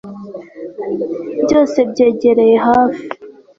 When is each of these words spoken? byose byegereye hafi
byose 1.43 1.77
byegereye 1.91 2.55
hafi 2.65 3.05